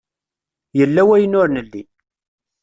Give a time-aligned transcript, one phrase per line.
[0.79, 1.81] Yella wayen ur nelli.